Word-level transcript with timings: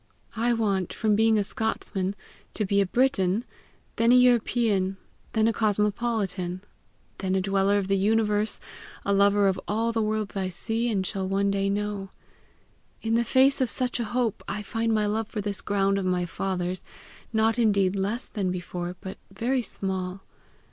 I 0.35 0.51
want, 0.53 0.93
from 0.93 1.15
being 1.15 1.37
a 1.37 1.43
Scotsman, 1.43 2.15
to 2.55 2.65
be 2.65 2.81
a 2.81 2.87
Briton, 2.87 3.45
then 3.97 4.11
a 4.11 4.15
European, 4.15 4.97
then 5.33 5.47
a 5.47 5.53
cosmopolitan, 5.53 6.63
then 7.19 7.35
a 7.35 7.39
dweller 7.39 7.77
of 7.77 7.87
the 7.87 7.99
universe, 7.99 8.59
a 9.05 9.13
lover 9.13 9.47
of 9.47 9.61
all 9.67 9.91
the 9.91 10.01
worlds 10.01 10.35
I 10.35 10.49
see, 10.49 10.89
and 10.89 11.05
shall 11.05 11.27
one 11.27 11.51
day 11.51 11.69
know. 11.69 12.09
In 13.03 13.13
the 13.13 13.23
face 13.23 13.61
of 13.61 13.69
such 13.69 13.99
a 13.99 14.05
hope, 14.05 14.43
I 14.47 14.63
find 14.63 14.91
my 14.91 15.05
love 15.05 15.27
for 15.27 15.39
this 15.39 15.61
ground 15.61 15.99
of 15.99 16.05
my 16.05 16.25
father's 16.25 16.83
not 17.31 17.59
indeed 17.59 17.95
less 17.95 18.27
than 18.27 18.49
before, 18.49 18.95
but 19.01 19.19
very 19.29 19.61
small. 19.61 20.23